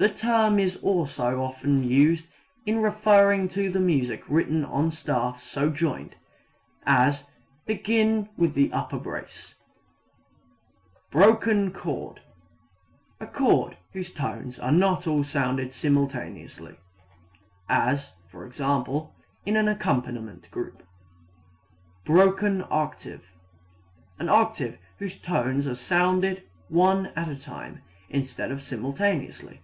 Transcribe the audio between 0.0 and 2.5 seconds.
The term is often used also